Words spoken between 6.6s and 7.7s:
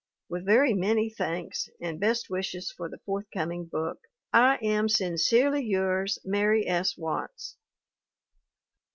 S. WATTS."